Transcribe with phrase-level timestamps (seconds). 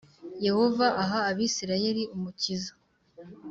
[0.45, 2.71] Yehova aha Abisirayeli umukiza